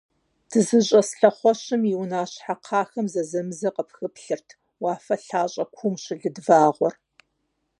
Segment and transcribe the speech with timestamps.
[0.49, 4.49] ДызыщӀэс лъэхъуэщым и унащхьэ кхъахэм зэзэмызэ къыпхыплъырт
[4.83, 6.95] уафэ лъащӀэ куум щылыд вагъуэр.